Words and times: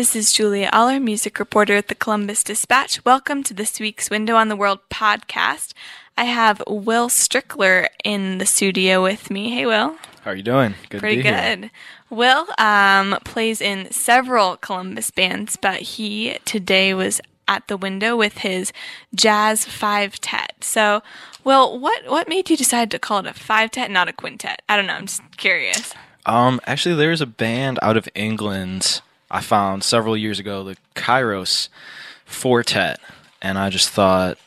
This 0.00 0.16
is 0.16 0.32
Julia 0.32 0.70
Aller, 0.72 0.98
music 0.98 1.38
reporter 1.38 1.76
at 1.76 1.88
the 1.88 1.94
Columbus 1.94 2.42
Dispatch. 2.42 3.04
Welcome 3.04 3.42
to 3.42 3.52
this 3.52 3.78
week's 3.78 4.08
Window 4.08 4.34
on 4.34 4.48
the 4.48 4.56
World 4.56 4.78
podcast. 4.88 5.74
I 6.16 6.24
have 6.24 6.62
Will 6.66 7.10
Strickler 7.10 7.86
in 8.02 8.38
the 8.38 8.46
studio 8.46 9.02
with 9.02 9.30
me. 9.30 9.50
Hey, 9.50 9.66
Will. 9.66 9.98
How 10.22 10.30
are 10.30 10.34
you 10.34 10.42
doing? 10.42 10.74
Good 10.88 11.00
Pretty 11.00 11.20
good. 11.20 11.58
Here. 11.64 11.70
Will 12.08 12.46
um, 12.56 13.18
plays 13.26 13.60
in 13.60 13.90
several 13.90 14.56
Columbus 14.56 15.10
bands, 15.10 15.58
but 15.60 15.82
he 15.82 16.38
today 16.46 16.94
was 16.94 17.20
at 17.46 17.68
the 17.68 17.76
window 17.76 18.16
with 18.16 18.38
his 18.38 18.72
jazz 19.14 19.66
five-tet. 19.66 20.64
So, 20.64 21.02
Will, 21.44 21.78
what 21.78 22.08
what 22.08 22.26
made 22.26 22.48
you 22.48 22.56
decide 22.56 22.90
to 22.92 22.98
call 22.98 23.18
it 23.18 23.26
a 23.26 23.34
five-tet, 23.34 23.90
not 23.90 24.08
a 24.08 24.14
quintet? 24.14 24.62
I 24.66 24.78
don't 24.78 24.86
know. 24.86 24.94
I'm 24.94 25.08
just 25.08 25.36
curious. 25.36 25.92
Um, 26.24 26.58
actually, 26.66 26.94
there's 26.94 27.20
a 27.20 27.26
band 27.26 27.78
out 27.82 27.98
of 27.98 28.08
England 28.14 29.02
I 29.30 29.40
found 29.40 29.84
several 29.84 30.16
years 30.16 30.38
ago 30.38 30.64
the 30.64 30.76
Kairos 30.94 31.68
4tet, 32.28 32.96
and 33.40 33.58
I 33.58 33.70
just 33.70 33.90
thought 33.90 34.38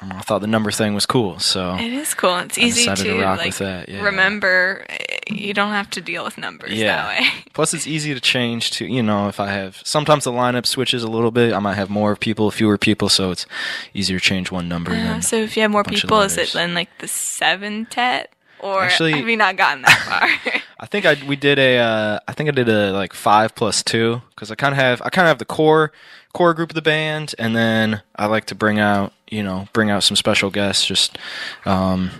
I 0.00 0.20
thought 0.20 0.40
the 0.40 0.46
number 0.46 0.70
thing 0.70 0.94
was 0.94 1.06
cool. 1.06 1.38
So 1.40 1.74
it 1.74 1.92
is 1.92 2.14
cool. 2.14 2.36
It's 2.38 2.56
I 2.56 2.62
easy 2.62 2.84
to, 2.84 2.94
to 2.94 3.14
like 3.16 3.58
yeah. 3.58 4.02
remember. 4.02 4.86
You 5.26 5.52
don't 5.52 5.72
have 5.72 5.90
to 5.90 6.00
deal 6.00 6.24
with 6.24 6.38
numbers 6.38 6.72
yeah. 6.72 7.02
that 7.02 7.20
way. 7.20 7.28
Plus, 7.52 7.74
it's 7.74 7.86
easy 7.86 8.14
to 8.14 8.20
change 8.20 8.70
to 8.72 8.86
you 8.86 9.02
know 9.02 9.28
if 9.28 9.40
I 9.40 9.48
have 9.48 9.80
sometimes 9.84 10.24
the 10.24 10.32
lineup 10.32 10.66
switches 10.66 11.02
a 11.02 11.08
little 11.08 11.30
bit. 11.30 11.52
I 11.52 11.58
might 11.58 11.74
have 11.74 11.90
more 11.90 12.14
people, 12.14 12.50
fewer 12.50 12.78
people, 12.78 13.08
so 13.08 13.30
it's 13.32 13.46
easier 13.92 14.18
to 14.18 14.24
change 14.24 14.52
one 14.52 14.68
number. 14.68 14.92
Uh, 14.92 15.20
so 15.20 15.36
if 15.36 15.56
you 15.56 15.62
have 15.62 15.70
more 15.70 15.84
people, 15.84 16.20
is 16.20 16.36
it 16.38 16.52
then 16.52 16.74
like 16.74 16.96
the 16.98 17.08
seven 17.08 17.86
tet? 17.86 18.32
Or 18.60 18.82
Actually, 18.82 19.12
have 19.12 19.28
you 19.28 19.36
not 19.36 19.56
gotten 19.56 19.82
that 19.82 20.40
far? 20.42 20.62
I 20.80 20.86
think 20.86 21.06
I 21.06 21.16
we 21.26 21.36
did 21.36 21.58
a 21.58 21.78
uh, 21.78 22.20
I 22.28 22.32
think 22.32 22.48
I 22.48 22.52
did 22.52 22.68
a 22.68 22.92
like 22.92 23.12
five 23.12 23.54
plus 23.54 23.82
two 23.82 24.22
because 24.30 24.50
I 24.50 24.54
kind 24.54 24.72
of 24.72 24.78
have 24.78 25.02
I 25.02 25.08
kind 25.10 25.26
of 25.26 25.30
have 25.30 25.38
the 25.38 25.44
core 25.44 25.92
core 26.32 26.54
group 26.54 26.70
of 26.70 26.74
the 26.74 26.82
band, 26.82 27.34
and 27.38 27.56
then 27.56 28.02
I 28.16 28.26
like 28.26 28.46
to 28.46 28.54
bring 28.54 28.78
out 28.78 29.12
you 29.30 29.42
know 29.42 29.68
bring 29.72 29.90
out 29.90 30.02
some 30.02 30.16
special 30.16 30.50
guests. 30.50 30.86
Just 30.86 31.18
um, 31.64 32.10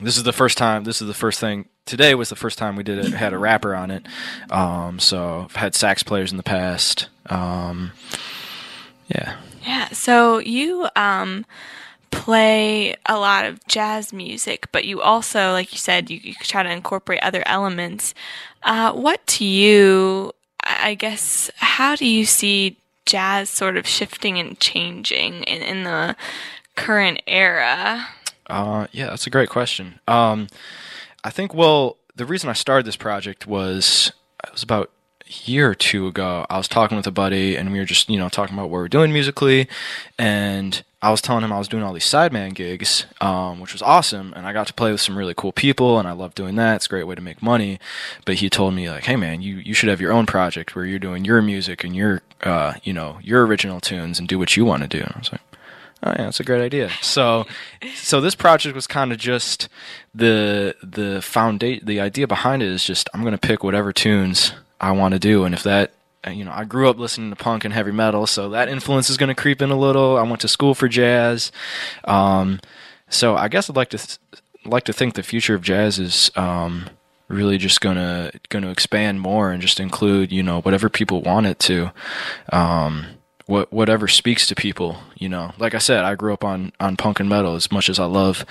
this 0.00 0.16
is 0.16 0.22
the 0.22 0.32
first 0.32 0.58
time. 0.58 0.84
This 0.84 1.00
is 1.02 1.08
the 1.08 1.14
first 1.14 1.40
thing. 1.40 1.66
Today 1.84 2.14
was 2.14 2.28
the 2.28 2.36
first 2.36 2.58
time 2.58 2.76
we 2.76 2.84
did 2.84 2.98
it. 2.98 3.12
Had 3.12 3.32
a 3.32 3.38
rapper 3.38 3.74
on 3.74 3.90
it. 3.90 4.06
Um, 4.50 5.00
so 5.00 5.46
I've 5.46 5.56
had 5.56 5.74
sax 5.74 6.02
players 6.02 6.30
in 6.30 6.36
the 6.36 6.44
past. 6.44 7.08
Um, 7.26 7.92
yeah. 9.08 9.36
Yeah. 9.64 9.88
So 9.88 10.38
you 10.38 10.88
um 10.96 11.44
play 12.12 12.94
a 13.06 13.18
lot 13.18 13.44
of 13.44 13.66
jazz 13.66 14.12
music, 14.12 14.68
but 14.70 14.84
you 14.84 15.02
also, 15.02 15.50
like 15.50 15.72
you 15.72 15.78
said, 15.78 16.08
you, 16.10 16.20
you 16.22 16.34
try 16.34 16.62
to 16.62 16.70
incorporate 16.70 17.20
other 17.22 17.42
elements. 17.46 18.14
Uh, 18.62 18.92
what 18.92 19.26
to 19.26 19.44
you, 19.44 20.32
I 20.62 20.94
guess, 20.94 21.50
how 21.56 21.96
do 21.96 22.06
you 22.06 22.24
see 22.24 22.76
jazz 23.06 23.50
sort 23.50 23.76
of 23.76 23.88
shifting 23.88 24.38
and 24.38 24.60
changing 24.60 25.42
in, 25.44 25.62
in 25.62 25.82
the 25.82 26.14
current 26.76 27.20
era? 27.26 28.06
Uh, 28.46 28.86
yeah, 28.92 29.06
that's 29.06 29.26
a 29.26 29.30
great 29.30 29.48
question. 29.48 29.98
Um, 30.06 30.46
I 31.24 31.30
think, 31.30 31.54
well, 31.54 31.96
the 32.14 32.26
reason 32.26 32.50
I 32.50 32.52
started 32.52 32.86
this 32.86 32.96
project 32.96 33.46
was 33.46 34.12
it 34.44 34.52
was 34.52 34.62
about 34.62 34.90
a 35.26 35.50
year 35.50 35.70
or 35.70 35.74
two 35.74 36.06
ago, 36.06 36.46
I 36.50 36.58
was 36.58 36.68
talking 36.68 36.96
with 36.96 37.06
a 37.06 37.12
buddy 37.12 37.56
and 37.56 37.72
we 37.72 37.78
were 37.78 37.84
just, 37.84 38.08
you 38.08 38.18
know, 38.18 38.28
talking 38.28 38.54
about 38.54 38.68
what 38.68 38.80
we're 38.80 38.88
doing 38.88 39.12
musically. 39.12 39.66
And 40.18 40.84
I 41.02 41.10
was 41.10 41.20
telling 41.20 41.42
him 41.42 41.52
I 41.52 41.58
was 41.58 41.66
doing 41.66 41.82
all 41.82 41.92
these 41.92 42.04
sideman 42.04 42.54
gigs, 42.54 43.06
um, 43.20 43.58
which 43.58 43.72
was 43.72 43.82
awesome. 43.82 44.32
And 44.36 44.46
I 44.46 44.52
got 44.52 44.68
to 44.68 44.72
play 44.72 44.92
with 44.92 45.00
some 45.00 45.18
really 45.18 45.34
cool 45.36 45.50
people 45.50 45.98
and 45.98 46.06
I 46.06 46.12
love 46.12 46.34
doing 46.36 46.54
that. 46.56 46.76
It's 46.76 46.86
a 46.86 46.88
great 46.88 47.08
way 47.08 47.16
to 47.16 47.20
make 47.20 47.42
money. 47.42 47.80
But 48.24 48.36
he 48.36 48.48
told 48.48 48.74
me 48.74 48.88
like, 48.88 49.04
Hey 49.04 49.16
man, 49.16 49.42
you, 49.42 49.56
you 49.56 49.74
should 49.74 49.88
have 49.88 50.00
your 50.00 50.12
own 50.12 50.26
project 50.26 50.76
where 50.76 50.84
you're 50.84 51.00
doing 51.00 51.24
your 51.24 51.42
music 51.42 51.82
and 51.82 51.96
your, 51.96 52.22
uh, 52.44 52.74
you 52.84 52.92
know, 52.92 53.18
your 53.20 53.44
original 53.44 53.80
tunes 53.80 54.20
and 54.20 54.28
do 54.28 54.38
what 54.38 54.56
you 54.56 54.64
want 54.64 54.82
to 54.82 54.88
do. 54.88 55.02
And 55.02 55.12
I 55.12 55.18
was 55.18 55.32
like, 55.32 55.40
Oh 56.04 56.10
yeah, 56.10 56.24
that's 56.24 56.40
a 56.40 56.44
great 56.44 56.62
idea. 56.62 56.90
So, 57.00 57.46
so 57.96 58.20
this 58.20 58.36
project 58.36 58.76
was 58.76 58.86
kind 58.86 59.10
of 59.12 59.18
just 59.18 59.68
the 60.14 60.76
the 60.82 61.20
foundation. 61.20 61.84
The 61.84 62.00
idea 62.00 62.28
behind 62.28 62.62
it 62.62 62.68
is 62.68 62.84
just 62.84 63.08
I'm 63.12 63.24
to 63.24 63.38
pick 63.38 63.64
whatever 63.64 63.92
tunes 63.92 64.52
I 64.80 64.92
want 64.92 65.14
to 65.14 65.20
do. 65.20 65.44
And 65.44 65.54
if 65.54 65.62
that, 65.64 65.92
you 66.30 66.44
know, 66.44 66.52
I 66.52 66.64
grew 66.64 66.88
up 66.88 66.98
listening 66.98 67.30
to 67.30 67.36
punk 67.36 67.64
and 67.64 67.74
heavy 67.74 67.92
metal, 67.92 68.26
so 68.26 68.50
that 68.50 68.68
influence 68.68 69.10
is 69.10 69.16
going 69.16 69.28
to 69.28 69.34
creep 69.34 69.60
in 69.60 69.70
a 69.70 69.78
little. 69.78 70.16
I 70.16 70.22
went 70.22 70.40
to 70.42 70.48
school 70.48 70.74
for 70.74 70.88
jazz. 70.88 71.50
Um, 72.04 72.60
so 73.08 73.36
I 73.36 73.48
guess 73.48 73.68
I'd 73.68 73.76
like 73.76 73.90
to 73.90 73.98
th- 73.98 74.18
like 74.64 74.84
to 74.84 74.92
think 74.92 75.14
the 75.14 75.22
future 75.22 75.54
of 75.54 75.62
jazz 75.62 75.98
is 75.98 76.30
um, 76.36 76.88
really 77.28 77.58
just 77.58 77.80
gonna 77.80 78.30
gonna 78.48 78.70
expand 78.70 79.20
more 79.20 79.50
and 79.50 79.60
just 79.60 79.80
include 79.80 80.30
you 80.30 80.42
know 80.42 80.60
whatever 80.60 80.88
people 80.88 81.22
want 81.22 81.46
it 81.46 81.58
to, 81.60 81.90
um, 82.52 83.06
what 83.46 83.72
whatever 83.72 84.06
speaks 84.06 84.46
to 84.46 84.54
people. 84.54 84.98
You 85.16 85.28
know, 85.28 85.52
like 85.58 85.74
I 85.74 85.78
said, 85.78 86.04
I 86.04 86.14
grew 86.14 86.32
up 86.32 86.44
on 86.44 86.72
on 86.78 86.96
punk 86.96 87.20
and 87.20 87.28
metal 87.28 87.54
as 87.56 87.72
much 87.72 87.88
as 87.88 87.98
I 87.98 88.04
love 88.04 88.46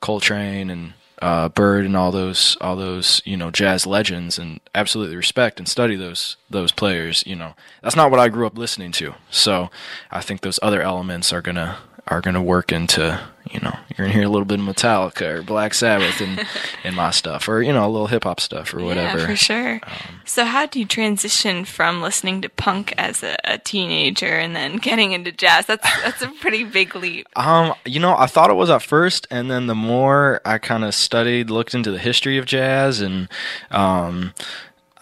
Coltrane 0.00 0.70
and 0.70 0.92
uh, 1.22 1.48
Bird 1.48 1.86
and 1.86 1.96
all 1.96 2.12
those 2.12 2.56
all 2.60 2.76
those 2.76 3.22
you 3.24 3.36
know 3.36 3.50
jazz 3.50 3.86
legends 3.86 4.38
and 4.38 4.60
absolutely 4.74 5.16
respect 5.16 5.58
and 5.58 5.68
study 5.68 5.96
those 5.96 6.36
those 6.50 6.72
players. 6.72 7.24
You 7.26 7.36
know 7.36 7.54
that's 7.82 7.96
not 7.96 8.10
what 8.10 8.20
I 8.20 8.28
grew 8.28 8.46
up 8.46 8.58
listening 8.58 8.92
to. 8.92 9.14
So 9.30 9.70
I 10.10 10.20
think 10.20 10.40
those 10.40 10.58
other 10.62 10.82
elements 10.82 11.32
are 11.32 11.42
gonna 11.42 11.78
are 12.08 12.20
gonna 12.20 12.42
work 12.42 12.72
into 12.72 13.20
you 13.50 13.60
know, 13.60 13.76
you're 13.88 14.06
gonna 14.06 14.12
hear 14.12 14.24
a 14.24 14.28
little 14.28 14.44
bit 14.44 14.58
of 14.58 14.66
Metallica 14.66 15.38
or 15.38 15.42
Black 15.42 15.72
Sabbath 15.72 16.20
in 16.20 16.40
in 16.84 16.94
my 16.94 17.10
stuff, 17.10 17.48
or 17.48 17.62
you 17.62 17.72
know, 17.72 17.86
a 17.86 17.88
little 17.88 18.08
hip 18.08 18.24
hop 18.24 18.40
stuff 18.40 18.74
or 18.74 18.82
whatever. 18.82 19.18
Yeah, 19.18 19.26
for 19.26 19.36
sure. 19.36 19.74
Um, 19.84 20.20
so, 20.24 20.44
how 20.44 20.66
do 20.66 20.80
you 20.80 20.84
transition 20.84 21.64
from 21.64 22.02
listening 22.02 22.42
to 22.42 22.48
punk 22.48 22.92
as 22.98 23.22
a, 23.22 23.36
a, 23.44 23.58
teenager 23.58 24.26
and 24.26 24.56
then 24.56 24.78
getting 24.78 25.12
into 25.12 25.30
jazz? 25.30 25.66
That's 25.66 25.86
that's 26.02 26.22
a 26.22 26.28
pretty 26.40 26.64
big 26.64 26.94
leap. 26.94 27.26
Um, 27.36 27.74
you 27.84 28.00
know, 28.00 28.16
I 28.16 28.26
thought 28.26 28.50
it 28.50 28.54
was 28.54 28.70
at 28.70 28.82
first, 28.82 29.26
and 29.30 29.50
then 29.50 29.66
the 29.66 29.74
more 29.74 30.40
I 30.44 30.58
kind 30.58 30.84
of 30.84 30.94
studied, 30.94 31.48
looked 31.48 31.74
into 31.74 31.92
the 31.92 31.98
history 31.98 32.38
of 32.38 32.46
jazz, 32.46 33.00
and 33.00 33.28
um, 33.70 34.32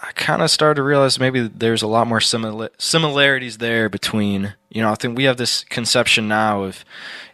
I 0.06 0.12
kind 0.12 0.42
of 0.42 0.50
started 0.50 0.74
to 0.76 0.82
realize 0.82 1.18
maybe 1.18 1.48
there's 1.48 1.80
a 1.80 1.86
lot 1.86 2.06
more 2.06 2.18
simil- 2.18 2.68
similarities 2.76 3.56
there 3.56 3.88
between, 3.88 4.52
you 4.68 4.82
know, 4.82 4.90
I 4.90 4.96
think 4.96 5.16
we 5.16 5.24
have 5.24 5.38
this 5.38 5.64
conception 5.64 6.28
now 6.28 6.64
of, 6.64 6.84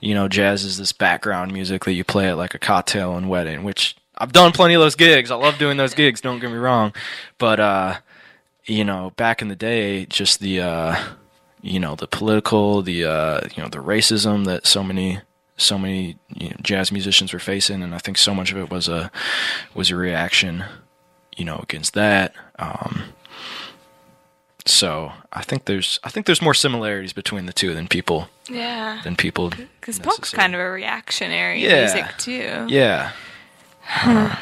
you 0.00 0.14
know, 0.14 0.28
jazz 0.28 0.62
is 0.62 0.78
this 0.78 0.92
background 0.92 1.52
music 1.52 1.84
that 1.84 1.94
you 1.94 2.04
play 2.04 2.28
at 2.28 2.36
like 2.36 2.54
a 2.54 2.60
cocktail 2.60 3.16
and 3.16 3.28
wedding, 3.28 3.64
which 3.64 3.96
I've 4.16 4.32
done 4.32 4.52
plenty 4.52 4.74
of 4.74 4.80
those 4.80 4.94
gigs. 4.94 5.32
I 5.32 5.34
love 5.34 5.58
doing 5.58 5.78
those 5.78 5.94
gigs, 5.94 6.20
don't 6.20 6.38
get 6.38 6.52
me 6.52 6.58
wrong. 6.58 6.92
But, 7.38 7.58
uh, 7.58 7.98
you 8.66 8.84
know, 8.84 9.12
back 9.16 9.42
in 9.42 9.48
the 9.48 9.56
day, 9.56 10.06
just 10.06 10.38
the, 10.38 10.60
uh, 10.60 11.02
you 11.62 11.80
know, 11.80 11.96
the 11.96 12.06
political, 12.06 12.82
the, 12.82 13.04
uh, 13.04 13.40
you 13.52 13.64
know, 13.64 13.68
the 13.68 13.78
racism 13.78 14.44
that 14.44 14.64
so 14.66 14.84
many 14.84 15.20
so 15.56 15.76
many 15.76 16.16
you 16.34 16.48
know, 16.48 16.56
jazz 16.62 16.90
musicians 16.90 17.34
were 17.34 17.38
facing, 17.38 17.82
and 17.82 17.94
I 17.94 17.98
think 17.98 18.16
so 18.16 18.34
much 18.34 18.50
of 18.50 18.56
it 18.56 18.70
was 18.70 18.88
a 18.88 19.10
was 19.74 19.90
a 19.90 19.96
reaction 19.96 20.64
you 21.36 21.44
know, 21.44 21.58
against 21.62 21.94
that. 21.94 22.34
Um, 22.58 23.04
so 24.66 25.12
I 25.32 25.42
think 25.42 25.64
there's 25.64 25.98
I 26.04 26.10
think 26.10 26.26
there's 26.26 26.42
more 26.42 26.54
similarities 26.54 27.12
between 27.12 27.46
the 27.46 27.52
two 27.52 27.74
than 27.74 27.88
people 27.88 28.28
yeah 28.48 29.00
than 29.04 29.16
people 29.16 29.50
because 29.80 29.98
punk's 29.98 30.30
kind 30.30 30.54
of 30.54 30.60
a 30.60 30.70
reactionary 30.70 31.62
yeah. 31.62 31.80
music 31.80 32.06
too. 32.18 32.66
Yeah. 32.68 33.12
Huh. 33.82 34.36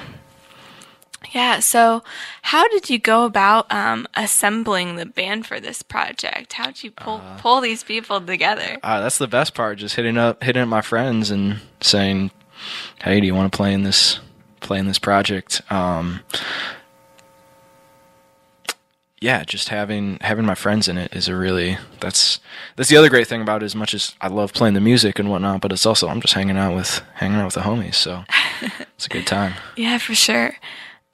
Yeah. 1.33 1.61
So, 1.61 2.03
how 2.43 2.69
did 2.69 2.89
you 2.89 2.99
go 2.99 3.25
about 3.25 3.71
um, 3.73 4.07
assembling 4.15 4.97
the 4.97 5.07
band 5.07 5.47
for 5.47 5.61
this 5.61 5.83
project? 5.83 6.55
How 6.55 6.67
did 6.67 6.83
you 6.83 6.91
pull 6.91 7.23
uh, 7.25 7.39
pull 7.39 7.61
these 7.61 7.83
people 7.83 8.21
together? 8.21 8.79
Uh, 8.83 9.01
that's 9.01 9.19
the 9.19 9.27
best 9.27 9.55
part. 9.55 9.79
Just 9.79 9.97
hitting 9.97 10.17
up 10.17 10.43
hitting 10.43 10.63
up 10.63 10.69
my 10.69 10.81
friends 10.81 11.31
and 11.31 11.61
saying, 11.81 12.31
"Hey, 13.03 13.21
do 13.21 13.27
you 13.27 13.35
want 13.35 13.53
to 13.53 13.57
play 13.57 13.73
in 13.73 13.83
this 13.83 14.21
play 14.61 14.79
in 14.79 14.87
this 14.87 14.99
project?" 14.99 15.61
Um, 15.71 16.21
yeah, 19.21 19.43
just 19.45 19.69
having 19.69 20.19
having 20.21 20.45
my 20.47 20.55
friends 20.55 20.89
in 20.89 20.97
it 20.97 21.15
is 21.15 21.29
a 21.29 21.37
really 21.37 21.79
that's 22.01 22.41
that's 22.77 22.89
the 22.89 22.97
other 22.97 23.09
great 23.09 23.27
thing 23.27 23.43
about 23.43 23.63
it. 23.63 23.67
As 23.67 23.75
much 23.75 23.95
as 23.95 24.15
I 24.21 24.29
love 24.29 24.53
playing 24.53 24.75
the 24.75 24.81
music 24.81 25.19
and 25.19 25.29
whatnot, 25.31 25.61
but 25.61 25.73
it's 25.73 25.87
also 25.87 26.09
I'm 26.09 26.21
just 26.21 26.35
hanging 26.35 26.57
out 26.57 26.75
with 26.75 27.03
hanging 27.15 27.39
out 27.39 27.47
with 27.47 27.55
the 27.55 27.63
homies, 27.63 27.95
so 27.97 28.25
it's 28.97 29.07
a 29.07 29.11
good 29.11 29.27
time. 29.27 29.55
yeah, 29.77 29.99
for 29.99 30.15
sure. 30.15 30.57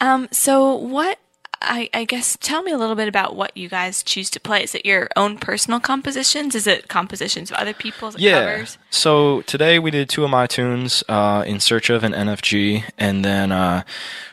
Um, 0.01 0.29
so 0.31 0.75
what 0.75 1.19
I, 1.63 1.89
I 1.95 2.05
guess 2.05 2.37
tell 2.41 2.63
me 2.63 2.73
a 2.73 2.79
little 2.79 2.95
bit 2.95 3.09
about 3.09 3.37
what 3.37 3.57
you 3.57 3.69
guys 3.69 4.03
choose 4.03 4.29
to 4.31 4.41
play. 4.41 4.63
Is 4.63 4.75
it 4.75 4.85
your 4.85 5.09
own 5.17 5.39
personal 5.39 5.81
compositions? 5.81 6.55
Is 6.55 6.67
it 6.67 6.89
compositions 6.89 7.51
of 7.51 7.57
other 7.57 7.73
people's? 7.73 8.19
yeah. 8.19 8.53
Covers? 8.53 8.79
So 8.91 9.43
today 9.43 9.79
we 9.79 9.91
did 9.91 10.09
two 10.09 10.25
of 10.25 10.31
my 10.31 10.47
tunes, 10.47 11.03
uh, 11.09 11.45
"In 11.47 11.61
Search 11.61 11.91
of" 11.91 12.05
an 12.05 12.13
NFG, 12.13 12.85
and 12.99 13.25
then 13.25 13.51
uh, 13.51 13.83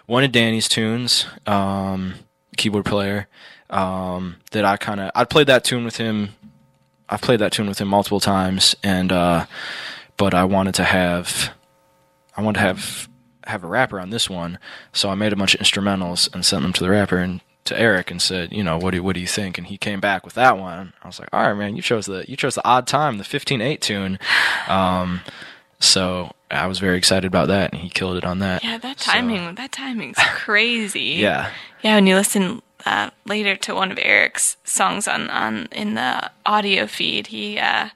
one 0.06 0.24
of 0.24 0.32
Danny's 0.32 0.68
tunes, 0.68 1.26
um, 1.48 2.16
keyboard 2.58 2.86
player, 2.86 3.28
um, 3.72 4.36
that 4.52 4.66
I 4.66 4.78
kind 4.78 5.00
of 5.00 5.12
I 5.16 5.24
played 5.26 5.48
that 5.48 5.64
tune 5.64 5.84
with 5.86 5.98
him. 5.98 6.30
I've 7.10 7.22
played 7.22 7.40
that 7.40 7.52
tune 7.52 7.68
with 7.68 7.80
him 7.82 7.88
multiple 7.88 8.20
times, 8.20 8.76
and 8.84 9.12
uh, 9.12 9.46
but 10.18 10.34
I 10.34 10.44
wanted 10.44 10.76
to 10.76 10.84
have 10.84 11.52
I 12.38 12.42
wanted 12.42 12.60
to 12.60 12.66
have 12.68 13.10
have 13.46 13.64
a 13.64 13.68
rapper 13.68 14.00
on 14.00 14.12
this 14.12 14.30
one, 14.30 14.60
so 14.94 15.10
I 15.10 15.16
made 15.16 15.34
a 15.34 15.36
bunch 15.36 15.56
of 15.56 15.62
instrumentals 15.62 16.34
and 16.34 16.46
sent 16.46 16.62
them 16.62 16.74
to 16.74 16.84
the 16.84 16.90
rapper, 16.90 17.18
and 17.18 17.42
to 17.64 17.80
Eric 17.80 18.10
and 18.10 18.22
said, 18.22 18.52
you 18.52 18.64
know, 18.64 18.78
what 18.78 18.92
do 18.92 19.04
what 19.04 19.14
do 19.14 19.20
you 19.22 19.28
think? 19.28 19.58
And 19.58 19.68
he 19.68 19.78
came 19.78 20.00
back 20.00 20.26
with 20.26 20.34
that 20.36 20.58
one. 20.58 20.94
I 21.04 21.08
was 21.08 21.20
like, 21.20 21.30
all 21.34 21.42
right, 21.44 21.54
man, 21.54 21.76
you 21.76 21.82
chose 21.82 22.06
the 22.06 22.26
you 22.28 22.36
chose 22.36 22.56
the 22.56 22.66
odd 22.66 22.88
time, 22.88 23.18
the 23.18 23.24
15-8 23.24 23.80
tune. 23.82 24.20
Um, 24.68 25.22
so 25.80 26.32
I 26.50 26.68
was 26.68 26.80
very 26.80 26.98
excited 26.98 27.26
about 27.26 27.48
that, 27.50 27.72
and 27.74 27.82
he 27.82 27.90
killed 27.90 28.18
it 28.18 28.24
on 28.26 28.40
that. 28.40 28.64
Yeah, 28.64 28.78
that 28.78 29.00
So, 29.00 29.12
timing, 29.12 29.56
that 29.56 29.72
timing's 29.72 30.18
crazy. 30.18 31.18
yeah, 31.20 31.50
Yeah, 31.84 31.96
when 31.96 32.08
you 32.08 32.16
listen 32.16 32.62
uh, 32.86 33.10
later 33.26 33.56
to 33.56 33.76
one 33.76 33.92
of 33.92 34.00
Eric's 34.02 34.58
songs 34.64 35.08
on, 35.08 35.30
on 35.30 35.68
in 35.72 35.96
the 35.96 36.32
audio 36.46 36.88
feed, 36.88 37.28
he 37.28 37.60
uh, 37.60 37.90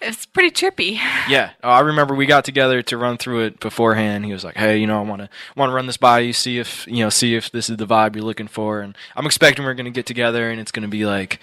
it's 0.00 0.26
pretty 0.26 0.50
trippy. 0.50 0.92
yeah. 1.28 1.50
Oh, 1.62 1.70
I 1.70 1.80
remember 1.80 2.14
we 2.14 2.26
got 2.26 2.44
together 2.44 2.82
to 2.82 2.96
run 2.96 3.16
through 3.16 3.44
it 3.44 3.60
beforehand. 3.60 4.24
He 4.24 4.32
was 4.32 4.44
like, 4.44 4.56
"Hey, 4.56 4.78
you 4.78 4.86
know, 4.86 4.98
I 4.98 5.02
want 5.02 5.22
to 5.22 5.28
want 5.56 5.70
to 5.70 5.74
run 5.74 5.86
this 5.86 5.96
by 5.96 6.20
you, 6.20 6.32
see 6.32 6.58
if 6.58 6.86
you 6.86 7.02
know, 7.04 7.10
see 7.10 7.34
if 7.34 7.50
this 7.50 7.70
is 7.70 7.76
the 7.76 7.86
vibe 7.86 8.14
you're 8.14 8.24
looking 8.24 8.48
for." 8.48 8.80
And 8.80 8.96
I'm 9.14 9.26
expecting 9.26 9.64
we're 9.64 9.74
gonna 9.74 9.90
get 9.90 10.06
together, 10.06 10.50
and 10.50 10.60
it's 10.60 10.72
gonna 10.72 10.88
be 10.88 11.06
like, 11.06 11.40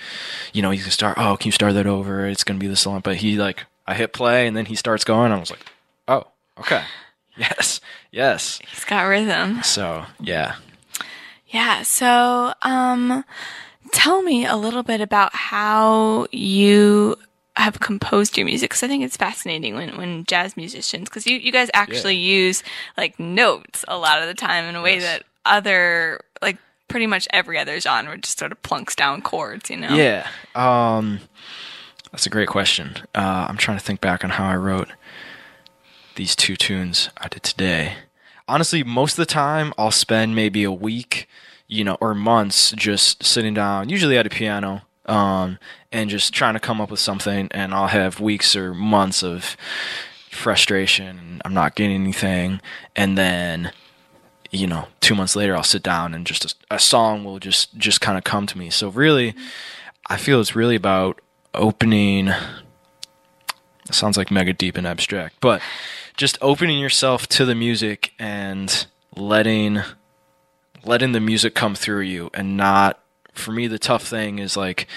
you 0.54 0.62
know, 0.62 0.72
he's 0.72 0.84
gonna 0.84 0.92
start. 0.92 1.18
Oh, 1.18 1.38
can 1.38 1.48
you 1.48 1.52
start 1.52 1.74
that 1.74 1.88
over? 1.88 2.28
It's 2.28 2.44
gonna 2.44 2.60
be 2.60 2.68
this 2.68 2.86
long. 2.86 3.02
But 3.02 3.18
he 3.18 3.38
like, 3.38 3.66
I 3.88 3.96
hit 3.96 4.14
play, 4.14 4.48
and 4.48 4.56
then 4.56 4.66
he 4.66 4.76
starts 4.76 5.04
going. 5.04 5.32
I 5.32 5.40
was 5.40 5.50
like, 5.50 5.66
oh, 6.08 6.28
okay, 6.60 6.84
yes, 7.38 7.82
yes. 8.12 8.60
He's 8.70 8.86
got 8.86 9.04
rhythm. 9.04 9.64
So 9.64 10.06
yeah, 10.20 10.56
Yeah. 11.54 11.84
So, 11.84 12.54
um, 12.64 13.24
tell 13.92 14.22
me 14.24 14.46
a 14.46 14.56
little 14.56 14.84
bit 14.84 15.00
about 15.02 15.34
how 15.36 16.26
you 16.32 17.16
have 17.56 17.80
composed 17.80 18.36
your 18.36 18.46
music. 18.46 18.72
Because 18.72 18.82
I 18.84 18.88
think 18.88 19.04
it's 19.04 19.16
fascinating 19.16 19.76
when, 19.76 19.96
when 19.96 20.26
jazz 20.26 20.58
musicians, 20.58 21.08
because 21.08 21.28
you, 21.28 21.38
you 21.38 21.52
guys 21.52 21.70
actually 21.76 22.16
use 22.18 22.64
like 22.98 23.20
notes 23.20 23.86
a 23.88 23.98
lot 23.98 24.22
of 24.22 24.28
the 24.28 24.34
time 24.34 24.66
in 24.66 24.76
a 24.76 24.82
way 24.82 24.96
Yes. 24.96 25.04
that 25.04 25.24
other, 25.46 26.20
like 26.42 26.58
pretty 26.88 27.06
much 27.06 27.28
every 27.32 27.60
other 27.60 27.80
genre 27.80 28.18
just 28.18 28.40
sort 28.40 28.52
of 28.52 28.62
plunks 28.64 28.96
down 28.96 29.22
chords, 29.22 29.70
you 29.70 29.78
know? 29.78 29.96
Yeah. 29.96 30.28
Um, 30.56 31.20
that's 32.12 32.26
a 32.26 32.30
great 32.30 32.48
question. 32.50 32.96
Uh, 33.14 33.46
I'm 33.48 33.58
trying 33.58 33.78
to 33.78 33.84
think 33.84 34.02
back 34.02 34.24
on 34.24 34.32
how 34.32 34.46
I 34.46 34.56
wrote 34.56 34.88
these 36.16 36.36
two 36.36 36.56
tunes 36.56 37.10
I 37.18 37.28
did 37.28 37.44
today. 37.44 37.98
Honestly, 38.48 38.84
most 38.84 39.14
of 39.14 39.18
the 39.18 39.32
time 39.32 39.74
I'll 39.78 39.92
spend 39.92 40.36
maybe 40.36 40.64
a 40.64 40.72
week, 40.72 41.28
you 41.68 41.84
know, 41.84 41.98
or 42.02 42.14
months 42.14 42.72
just 42.72 43.24
sitting 43.24 43.54
down, 43.54 43.90
usually 43.90 44.18
at 44.18 44.28
a 44.28 44.30
piano, 44.30 44.82
um, 45.06 45.58
and 45.92 46.10
just 46.10 46.34
trying 46.34 46.54
to 46.54 46.60
come 46.60 46.82
up 46.82 46.92
with 46.92 47.00
something. 47.00 47.48
And 47.52 47.74
I'll 47.74 47.88
have 47.88 48.20
weeks 48.20 48.56
or 48.56 48.74
months 48.74 49.24
of 49.24 49.56
frustration. 50.30 51.42
I'm 51.46 51.54
not 51.54 51.76
getting 51.76 51.96
anything, 51.96 52.62
and 52.96 53.18
then 53.18 53.72
you 54.54 54.68
know, 54.68 54.88
two 55.02 55.16
months 55.16 55.36
later, 55.36 55.56
I'll 55.56 55.64
sit 55.64 55.82
down 55.82 56.14
and 56.14 56.28
just 56.28 56.46
a, 56.46 56.76
a 56.76 56.80
song 56.80 57.24
will 57.24 57.40
just 57.40 57.76
just 57.78 58.02
kind 58.02 58.18
of 58.18 58.24
come 58.24 58.46
to 58.48 58.58
me. 58.58 58.70
So 58.70 58.90
really, 58.90 59.34
I 60.08 60.18
feel 60.18 60.40
it's 60.40 60.56
really 60.56 60.76
about 60.76 61.20
opening. 61.54 62.30
Sounds 63.94 64.18
like 64.18 64.32
mega 64.32 64.54
deep 64.54 64.78
and 64.78 64.88
abstract, 64.88 65.36
but 65.40 65.62
just 66.18 66.38
opening 66.42 66.80
yourself 66.80 67.28
to 67.28 67.46
the 67.46 67.56
music 67.56 68.14
and 68.20 68.86
letting 69.16 69.82
letting 70.84 71.14
the 71.14 71.20
music 71.20 71.56
come 71.56 71.76
through 71.76 72.02
you, 72.02 72.30
and 72.34 72.58
not. 72.58 73.00
For 73.34 73.52
me, 73.52 73.66
the 73.66 73.80
tough 73.80 74.06
thing 74.06 74.38
is 74.38 74.56
like, 74.56 74.88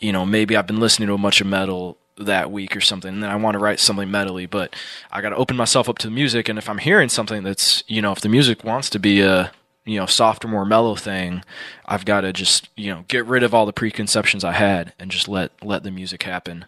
you 0.00 0.12
know, 0.12 0.24
maybe 0.24 0.56
I've 0.56 0.68
been 0.68 0.78
listening 0.78 1.08
to 1.08 1.14
a 1.14 1.18
bunch 1.18 1.40
of 1.40 1.48
metal 1.48 1.96
that 2.16 2.52
week 2.52 2.76
or 2.76 2.80
something, 2.80 3.12
and 3.12 3.22
then 3.22 3.30
I 3.30 3.36
want 3.36 3.54
to 3.54 3.58
write 3.58 3.80
something 3.80 4.08
metally, 4.08 4.48
but 4.48 4.76
I 5.10 5.20
got 5.20 5.30
to 5.30 5.36
open 5.36 5.56
myself 5.56 5.88
up 5.88 5.98
to 5.98 6.06
the 6.06 6.12
music. 6.12 6.48
And 6.48 6.58
if 6.58 6.68
I'm 6.68 6.78
hearing 6.78 7.08
something 7.08 7.42
that's, 7.42 7.82
you 7.88 8.00
know, 8.02 8.12
if 8.12 8.20
the 8.20 8.28
music 8.28 8.62
wants 8.62 8.88
to 8.90 8.98
be 8.98 9.20
a, 9.20 9.50
you 9.84 9.98
know, 9.98 10.06
softer, 10.06 10.46
more 10.48 10.64
mellow 10.64 10.94
thing, 10.94 11.42
I've 11.86 12.04
got 12.04 12.20
to 12.22 12.32
just, 12.32 12.68
you 12.76 12.92
know, 12.92 13.04
get 13.08 13.24
rid 13.26 13.42
of 13.42 13.54
all 13.54 13.66
the 13.66 13.72
preconceptions 13.72 14.44
I 14.44 14.52
had 14.52 14.92
and 14.98 15.10
just 15.10 15.28
let 15.28 15.52
let 15.64 15.82
the 15.82 15.90
music 15.90 16.22
happen 16.24 16.66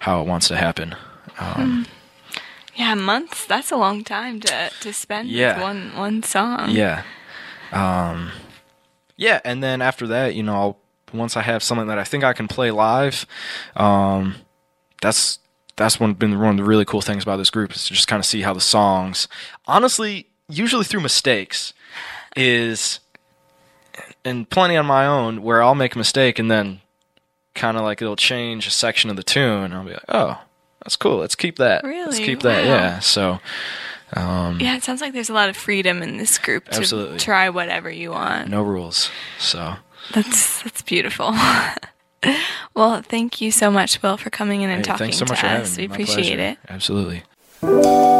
how 0.00 0.20
it 0.20 0.26
wants 0.26 0.48
to 0.48 0.56
happen. 0.56 0.94
Um, 1.38 1.86
Yeah, 2.74 2.94
months. 2.94 3.44
That's 3.46 3.70
a 3.72 3.76
long 3.76 4.04
time 4.04 4.40
to 4.40 4.70
to 4.80 4.92
spend 4.92 5.28
Yeah. 5.28 5.54
with 5.54 5.62
one 5.62 5.92
one 5.96 6.22
song. 6.22 6.70
Yeah. 6.70 7.02
Um, 7.72 8.30
yeah, 9.16 9.40
and 9.44 9.62
then 9.62 9.82
after 9.82 10.06
that, 10.06 10.34
you 10.34 10.42
know, 10.42 10.54
I'll, 10.54 10.78
once 11.12 11.36
I 11.36 11.42
have 11.42 11.62
something 11.62 11.86
that 11.88 11.98
I 11.98 12.04
think 12.04 12.22
I 12.24 12.32
can 12.32 12.48
play 12.48 12.70
live, 12.70 13.26
um, 13.76 14.36
that's 15.02 15.38
that's 15.76 16.00
one 16.00 16.14
been 16.14 16.38
one 16.40 16.50
of 16.50 16.56
the 16.56 16.64
really 16.64 16.84
cool 16.84 17.00
things 17.00 17.22
about 17.22 17.36
this 17.36 17.50
group 17.50 17.72
is 17.74 17.86
to 17.86 17.94
just 17.94 18.08
kind 18.08 18.18
of 18.20 18.26
see 18.26 18.42
how 18.42 18.52
the 18.54 18.60
songs, 18.60 19.28
honestly, 19.66 20.26
usually 20.48 20.84
through 20.84 21.00
mistakes, 21.00 21.72
is 22.40 23.00
and 24.24 24.48
plenty 24.48 24.76
on 24.76 24.86
my 24.86 25.06
own 25.06 25.42
where 25.42 25.60
I'll 25.62 25.74
make 25.74 25.94
a 25.94 25.98
mistake 25.98 26.38
and 26.38 26.48
then 26.50 26.80
kind 27.54 27.76
of 27.76 27.82
like 27.82 28.00
it'll 28.00 28.14
change 28.16 28.66
a 28.66 28.70
section 28.70 29.10
of 29.10 29.16
the 29.16 29.22
tune. 29.24 29.64
And 29.64 29.74
I'll 29.74 29.84
be 29.84 29.92
like, 29.92 30.04
oh, 30.08 30.40
that's 30.82 30.94
cool. 30.96 31.16
Let's 31.18 31.34
keep 31.34 31.56
that. 31.56 31.82
Really? 31.84 32.04
Let's 32.06 32.18
keep 32.18 32.40
that. 32.42 32.64
Wow. 32.64 32.70
Yeah. 32.70 32.98
So. 33.00 33.40
Um, 34.14 34.58
Yeah, 34.60 34.76
it 34.76 34.84
sounds 34.84 35.00
like 35.00 35.12
there's 35.12 35.28
a 35.30 35.34
lot 35.34 35.48
of 35.48 35.56
freedom 35.56 36.00
in 36.02 36.16
this 36.16 36.38
group 36.38 36.66
to 36.68 36.78
Absolutely. 36.78 37.18
try 37.18 37.50
whatever 37.50 37.90
you 37.90 38.10
want. 38.12 38.48
no 38.48 38.62
rules. 38.62 39.10
So. 39.38 39.74
That's 40.14 40.62
that's 40.62 40.80
beautiful. 40.82 41.32
well, 42.74 43.02
thank 43.02 43.40
you 43.42 43.50
so 43.50 43.70
much, 43.70 44.00
Will, 44.02 44.16
for 44.16 44.30
coming 44.30 44.62
in 44.62 44.70
and 44.70 44.78
Hey, 44.78 44.92
talking 44.92 45.06
thanks 45.06 45.18
so 45.18 45.24
to 45.26 45.32
much 45.32 45.40
for 45.40 45.46
us. 45.46 45.76
having 45.76 45.76
me. 45.76 45.82
We 45.82 45.88
My 45.88 45.94
appreciate 45.94 46.36
pleasure. 46.36 46.40
it. 46.52 46.58
Absolutely. 46.70 48.17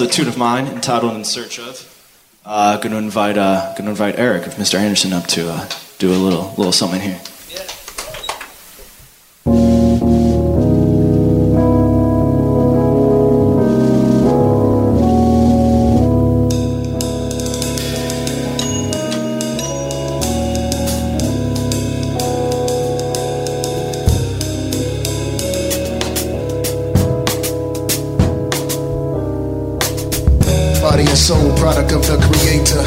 A 0.00 0.06
tune 0.06 0.28
of 0.28 0.36
mine 0.36 0.66
entitled 0.66 1.14
"In 1.14 1.24
Search 1.24 1.58
of." 1.58 1.88
Uh, 2.44 2.76
going 2.78 2.90
to 2.90 2.98
invite 2.98 3.38
uh, 3.38 3.72
going 3.72 3.84
to 3.84 3.90
invite 3.90 4.18
Eric 4.18 4.46
of 4.46 4.54
Mr. 4.54 4.78
Anderson 4.78 5.12
up 5.12 5.26
to 5.28 5.50
uh, 5.50 5.68
do 5.98 6.12
a 6.12 6.16
little 6.16 6.54
little 6.56 6.72
something 6.72 7.00
here. 7.00 7.20
Of 31.92 32.02
the 32.06 32.16
creator. 32.16 32.82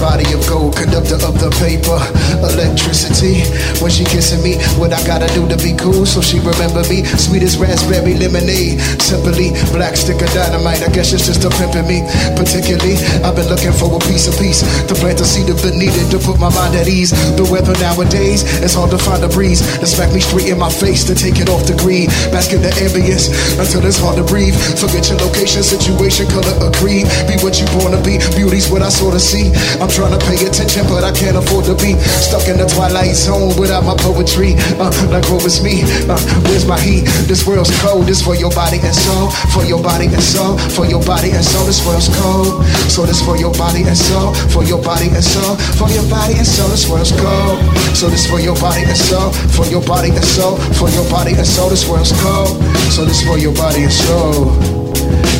Body 0.00 0.32
of 0.32 0.49
conductor 0.74 1.20
of 1.22 1.36
the 1.38 1.50
paper. 1.60 1.98
Electricity. 2.40 3.44
When 3.82 3.90
she 3.90 4.04
kissing 4.04 4.42
me, 4.42 4.56
what 4.80 4.92
I 4.92 5.00
gotta 5.06 5.28
do 5.34 5.46
to 5.48 5.56
be 5.60 5.76
cool 5.76 6.06
so 6.06 6.20
she 6.20 6.38
remember 6.40 6.82
me? 6.88 7.04
Sweet 7.04 7.42
as 7.42 7.56
raspberry 7.56 8.14
lemonade. 8.14 8.80
Simply 9.00 9.52
black 9.72 9.96
stick 9.96 10.20
of 10.22 10.30
dynamite. 10.32 10.82
I 10.82 10.90
guess 10.92 11.12
it's 11.12 11.26
just 11.26 11.44
a 11.44 11.50
pimping 11.50 11.88
me. 11.88 12.04
Particularly, 12.36 12.96
I've 13.24 13.34
been 13.34 13.48
looking 13.48 13.72
for 13.72 13.90
a 13.90 14.00
piece 14.06 14.28
of 14.28 14.36
peace 14.38 14.60
to 14.86 14.94
plant 14.94 15.20
a 15.20 15.26
seed 15.26 15.48
the 15.48 15.72
needed 15.74 16.10
to 16.12 16.18
put 16.20 16.38
my 16.38 16.52
mind 16.52 16.76
at 16.76 16.86
ease. 16.86 17.10
The 17.34 17.46
weather 17.48 17.72
nowadays, 17.80 18.44
it's 18.60 18.74
hard 18.74 18.90
to 18.92 18.98
find 18.98 19.24
a 19.24 19.28
breeze 19.28 19.64
to 19.80 19.86
smack 19.86 20.12
me 20.12 20.20
straight 20.20 20.52
in 20.52 20.58
my 20.58 20.70
face 20.70 21.02
to 21.08 21.14
take 21.14 21.40
it 21.40 21.48
off 21.48 21.66
the 21.66 21.74
green. 21.80 22.06
Bask 22.30 22.52
in 22.52 22.60
the 22.60 22.70
ambience 22.84 23.32
until 23.56 23.80
it's 23.86 23.98
hard 23.98 24.20
to 24.20 24.24
breathe. 24.24 24.54
Forget 24.76 25.08
your 25.08 25.18
location, 25.24 25.62
situation, 25.64 26.28
color, 26.28 26.52
or 26.60 26.70
creed. 26.76 27.08
Be 27.26 27.40
what 27.40 27.56
you 27.58 27.66
wanna 27.80 27.98
be. 28.04 28.20
Beauty's 28.36 28.68
what 28.68 28.82
I 28.82 28.90
sort 28.92 29.14
of 29.14 29.24
see. 29.24 29.48
I'm 29.80 29.88
trying 29.88 30.12
to 30.12 30.20
pay 30.28 30.36
attention, 30.36 30.59
but 30.68 31.04
I 31.04 31.12
can't 31.12 31.36
afford 31.36 31.64
to 31.66 31.74
be 31.74 31.96
stuck 32.20 32.44
in 32.48 32.58
the 32.58 32.68
twilight 32.68 33.16
zone 33.16 33.56
without 33.56 33.84
my 33.84 33.96
poetry. 33.96 34.54
Uh, 34.76 34.92
like 35.08 35.24
what 35.32 35.42
was 35.42 35.62
me? 35.64 35.80
Uh, 36.04 36.20
where's 36.44 36.66
my 36.66 36.78
heat? 36.78 37.08
This 37.24 37.46
world's 37.46 37.72
cold. 37.80 38.04
This 38.04 38.20
for 38.20 38.36
your 38.36 38.50
body 38.50 38.76
and 38.82 38.94
soul. 38.94 39.30
For 39.56 39.64
your 39.64 39.82
body 39.82 40.06
and 40.06 40.22
soul. 40.22 40.58
For 40.76 40.84
your 40.84 41.02
body 41.02 41.32
and 41.32 41.44
soul. 41.44 41.64
This 41.64 41.80
world's 41.86 42.12
cold. 42.20 42.64
So 42.92 43.06
this 43.06 43.24
for 43.24 43.36
your 43.36 43.52
body 43.54 43.84
and 43.88 43.96
soul. 43.96 44.34
For 44.52 44.64
your 44.64 44.82
body 44.82 45.08
and 45.08 45.24
soul. 45.24 45.56
For 45.80 45.88
your 45.88 46.04
body 46.12 46.36
and 46.36 46.46
soul. 46.46 46.68
This 46.68 46.88
world's 46.88 47.12
cold. 47.16 47.56
So 47.96 48.08
this 48.08 48.28
for 48.28 48.40
your 48.40 48.56
body 48.60 48.84
and 48.84 48.98
soul. 48.98 49.32
For 49.56 49.64
your 49.66 49.82
body 49.82 50.10
and 50.10 50.24
soul. 50.24 50.56
For 50.76 50.90
your 50.90 51.08
body 51.08 51.32
and 51.32 51.46
soul. 51.46 51.70
This 51.70 51.88
world's 51.88 52.12
cold. 52.20 52.60
So 52.92 53.04
this 53.04 53.24
for 53.24 53.38
your 53.38 53.54
body 53.54 53.84
and 53.88 53.92
soul. 53.92 54.52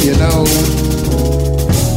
You 0.00 0.17
know. 0.17 0.89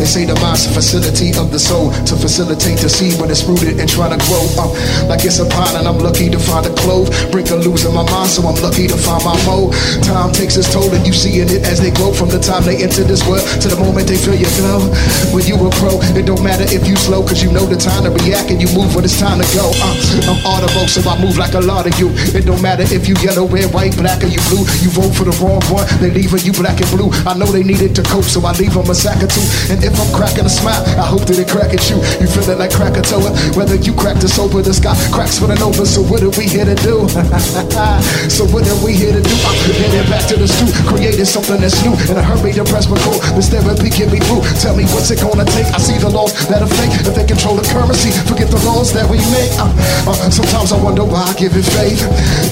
They 0.03 0.12
say 0.19 0.25
the 0.27 0.36
mind's 0.43 0.67
a 0.67 0.72
facility 0.75 1.31
of 1.39 1.48
the 1.48 1.55
soul 1.55 1.88
to 2.03 2.19
facilitate 2.19 2.83
the 2.83 2.91
seed 2.91 3.15
when 3.24 3.31
it's 3.31 3.48
rooted 3.48 3.79
and 3.79 3.88
trying 3.88 4.12
to 4.12 4.19
grow 4.27 4.43
up 4.60 4.75
like 5.07 5.24
it's 5.24 5.39
a 5.39 5.48
pond 5.48 5.79
and 5.79 5.88
I'm 5.88 5.95
lucky 5.95 6.27
to 6.27 6.36
find 6.36 6.67
a 6.67 6.75
clove. 6.75 7.07
Break 7.31 7.48
a 7.51 7.55
loose 7.55 7.88
in 7.88 7.95
my 7.95 8.03
mind, 8.03 8.27
so 8.27 8.43
I'm 8.43 8.60
lucky 8.60 8.91
to 8.91 9.00
find 9.00 9.24
my 9.24 9.31
mo. 9.48 9.72
Time 10.03 10.36
takes 10.36 10.60
its 10.60 10.67
toll 10.75 10.91
and 10.91 11.07
you 11.07 11.15
seeing 11.15 11.48
it 11.48 11.63
as 11.63 11.79
they 11.79 11.88
grow 11.95 12.12
from 12.12 12.27
the 12.27 12.43
time 12.43 12.67
they 12.67 12.83
enter 12.83 13.07
this 13.07 13.24
world 13.24 13.48
to 13.63 13.72
the 13.72 13.79
moment 13.79 14.12
they 14.12 14.19
feel 14.19 14.36
your 14.36 14.51
glow. 14.60 14.91
When 15.31 15.48
you 15.48 15.55
a 15.55 15.72
pro, 15.79 16.03
it 16.19 16.27
don't 16.27 16.43
matter 16.43 16.67
if 16.67 16.83
you 16.83 17.00
slow, 17.00 17.24
cause 17.24 17.39
you 17.39 17.55
know 17.55 17.63
the 17.63 17.79
time 17.79 18.03
to 18.03 18.12
react 18.12 18.51
and 18.51 18.60
you 18.60 18.67
move 18.75 18.91
when 19.00 19.07
it's 19.07 19.15
time 19.15 19.39
to 19.39 19.48
go. 19.55 19.72
Uh, 19.72 19.95
I'm 20.27 20.39
audible, 20.43 20.83
so 20.91 21.00
I 21.07 21.15
move 21.15 21.39
like 21.39 21.55
a 21.55 21.63
lot 21.63 21.88
of 21.88 21.95
you. 21.95 22.12
It 22.36 22.43
don't 22.43 22.60
matter 22.60 22.83
if 22.83 23.07
you 23.07 23.15
yellow, 23.24 23.48
red, 23.48 23.72
white, 23.72 23.95
black, 23.95 24.19
or 24.19 24.27
you 24.27 24.43
blue. 24.51 24.67
You 24.83 24.91
vote 24.91 25.15
for 25.15 25.24
the 25.24 25.36
wrong 25.39 25.63
one, 25.72 25.88
they 26.03 26.12
leaving 26.12 26.43
you 26.43 26.51
black 26.51 26.83
and 26.83 26.91
blue. 26.91 27.07
I 27.24 27.39
know 27.39 27.48
they 27.48 27.63
needed 27.63 27.95
to 27.95 28.03
cope, 28.03 28.27
so 28.27 28.43
I 28.43 28.51
leave 28.60 28.75
them 28.75 28.91
a 28.91 28.95
sack 28.95 29.24
or 29.24 29.31
two. 29.31 29.48
And 29.72 29.79
if 29.79 29.92
I'm 30.00 30.12
cracking 30.13 30.45
a 30.45 30.50
smile, 30.50 30.81
I 30.97 31.05
hope 31.05 31.25
that 31.29 31.38
it 31.39 31.50
crack 31.50 31.73
at 31.73 31.89
you. 31.89 31.97
You 32.19 32.27
feel 32.27 32.47
it 32.50 32.57
like 32.57 32.71
Krakatoa, 32.71 33.33
whether 33.57 33.75
you 33.75 33.93
crack 33.93 34.19
the 34.19 34.27
sober, 34.27 34.62
the 34.62 34.73
sky 34.73 34.95
cracks 35.12 35.39
for 35.39 35.51
an 35.51 35.62
over. 35.62 35.85
So 35.85 36.01
what 36.01 36.23
are 36.23 36.33
we 36.38 36.45
here 36.47 36.65
to 36.65 36.77
do? 36.81 37.05
so 38.29 38.45
what 38.50 38.65
are 38.65 38.79
we 38.85 38.93
here 38.93 39.13
to 39.13 39.21
do? 39.21 39.35
I'm 39.45 39.57
headed 39.77 40.07
back 40.09 40.25
to 40.29 40.35
the 40.38 40.47
stew, 40.47 40.69
creating 40.88 41.25
something 41.25 41.59
that's 41.59 41.77
new. 41.83 41.93
In 42.09 42.17
a 42.17 42.23
hurry 42.23 42.53
to 42.57 42.63
press 42.65 42.85
code, 42.88 43.21
this 43.38 43.50
therapy 43.50 43.89
get 43.89 44.12
me 44.12 44.19
through. 44.19 44.43
Tell 44.59 44.75
me 44.75 44.85
what's 44.93 45.12
it 45.12 45.21
gonna 45.21 45.45
take? 45.45 45.69
I 45.73 45.79
see 45.79 45.97
the 45.97 46.09
laws 46.09 46.33
that 46.47 46.62
are 46.62 46.71
fake. 46.79 46.93
If 47.05 47.13
they 47.15 47.25
control 47.25 47.55
the 47.55 47.65
currency, 47.70 48.11
forget 48.25 48.50
the 48.50 48.61
laws 48.65 48.94
that 48.94 49.09
we 49.09 49.18
make. 49.33 49.51
Uh, 49.57 49.72
uh, 50.07 50.29
sometimes 50.29 50.72
I 50.72 50.79
wonder 50.81 51.03
why 51.03 51.24
I 51.24 51.33
give 51.35 51.55
it 51.55 51.68
faith. 51.75 52.03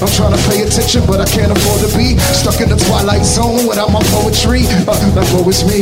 I'm 0.02 0.10
trying 0.12 0.34
to 0.34 0.42
pay 0.50 0.62
attention, 0.62 1.06
but 1.06 1.20
I 1.20 1.26
can't 1.26 1.52
afford 1.52 1.80
to 1.86 1.90
be 1.96 2.18
stuck 2.34 2.60
in 2.60 2.68
the 2.68 2.78
twilight 2.78 3.24
zone 3.24 3.66
without 3.66 3.90
my 3.90 4.02
poetry. 4.14 4.64
Uh, 4.86 4.96
like 5.14 5.28
what 5.34 5.46
was 5.46 5.64
me? 5.64 5.80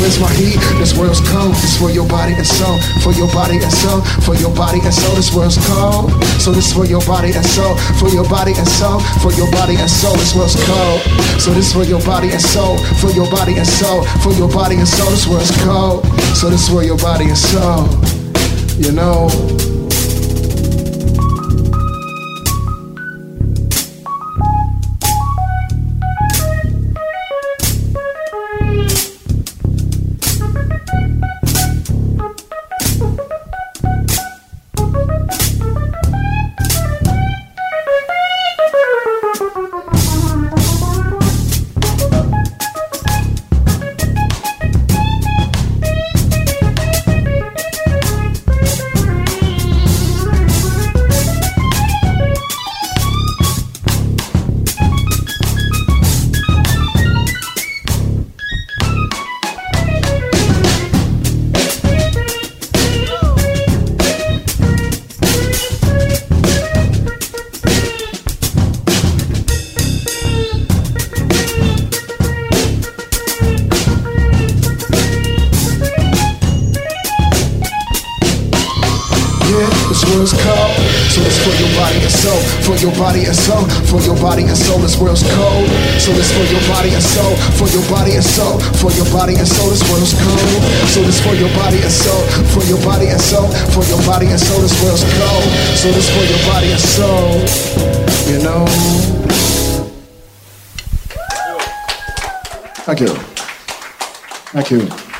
Where's 0.00 0.18
my 0.20 0.30
heat? 0.34 0.58
This 0.84 0.98
world's 0.98 1.20
cold. 1.32 1.54
This 1.64 1.80
for 1.80 1.88
your 1.88 2.06
body 2.06 2.34
and 2.34 2.46
soul. 2.46 2.76
For 3.00 3.14
your 3.14 3.26
body 3.32 3.56
and 3.56 3.72
soul. 3.72 4.02
For 4.20 4.34
your 4.34 4.54
body 4.54 4.80
and 4.84 4.92
soul. 4.92 5.14
This 5.16 5.32
world's 5.34 5.56
cold. 5.66 6.12
So 6.38 6.52
this 6.52 6.74
for 6.74 6.84
your 6.84 7.00
body 7.06 7.32
and 7.32 7.42
soul. 7.42 7.74
For 7.96 8.10
your 8.10 8.28
body 8.28 8.52
and 8.52 8.68
soul. 8.68 9.00
For 9.24 9.32
your 9.32 9.50
body 9.50 9.76
and 9.76 9.88
soul. 9.88 10.12
This 10.12 10.36
world's 10.36 10.60
cold. 10.68 11.00
So 11.40 11.52
this 11.54 11.72
for 11.72 11.84
your 11.84 12.04
body 12.04 12.32
and 12.32 12.42
soul. 12.42 12.76
For 13.00 13.08
your 13.12 13.30
body 13.30 13.56
and 13.56 13.66
soul. 13.66 14.04
For 14.20 14.32
your 14.32 14.52
body 14.52 14.76
and 14.76 14.86
soul. 14.86 15.08
This 15.08 15.26
world's 15.26 15.56
cold. 15.64 16.04
So 16.36 16.50
this 16.50 16.68
for 16.68 16.84
your 16.84 16.98
body 16.98 17.32
and 17.32 17.38
soul. 17.38 17.88
You 18.76 18.92
know. 18.92 19.73
For 82.74 82.90
your 82.90 82.98
body 82.98 83.24
and 83.24 83.36
soul. 83.36 83.62
For 83.86 84.00
your 84.00 84.16
body 84.16 84.42
and 84.42 84.56
soul. 84.56 84.80
This 84.80 84.98
world's 84.98 85.22
cold. 85.22 85.68
So 86.02 86.10
it's 86.10 86.32
for 86.34 86.42
your 86.50 86.60
body 86.66 86.90
and 86.90 87.02
soul. 87.02 87.36
For 87.54 87.70
your 87.70 87.88
body 87.88 88.14
and 88.18 88.24
soul. 88.24 88.58
For 88.82 88.90
your 88.90 89.06
body 89.14 89.36
and 89.36 89.46
soul. 89.46 89.70
This 89.70 89.88
world's 89.88 90.12
cold. 90.18 90.62
So 90.90 91.00
this 91.06 91.22
for 91.22 91.34
your 91.34 91.54
body 91.54 91.78
and 91.78 91.92
soul. 91.92 92.26
For 92.50 92.64
your 92.66 92.82
body 92.82 93.06
and 93.06 93.20
soul. 93.20 93.46
For 93.70 93.84
your 93.86 94.02
body 94.02 94.26
and 94.26 94.40
soul. 94.40 94.58
This 94.58 94.74
world's 94.82 95.06
cold. 95.06 95.44
So 95.78 95.92
this 95.92 96.10
for 96.10 96.24
your 96.26 96.42
body 96.50 96.72
and 96.74 96.82
soul. 96.82 97.38
You 98.26 98.42
know. 98.42 98.66
Thank 102.82 103.00
you. 103.00 103.14
Thank 104.50 104.70
you. 104.72 105.13